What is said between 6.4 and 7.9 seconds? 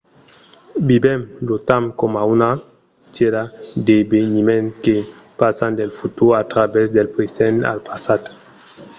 travèrs del present al